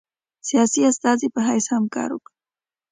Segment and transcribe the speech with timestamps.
[0.47, 2.35] سیاسي استازي په حیث هم کار وکړي.